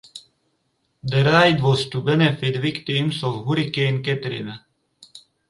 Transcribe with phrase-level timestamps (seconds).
[1.03, 4.65] The ride was to benefit victims of Hurricane Katrina.